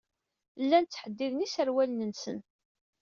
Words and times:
Llan 0.63 0.85
ttḥeddiden 0.85 1.45
iserwalen-nsen. 1.45 2.39